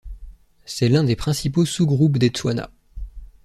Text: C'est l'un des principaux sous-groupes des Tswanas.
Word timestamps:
C'est 0.65 0.89
l'un 0.89 1.03
des 1.03 1.15
principaux 1.15 1.63
sous-groupes 1.63 2.17
des 2.17 2.29
Tswanas. 2.31 2.71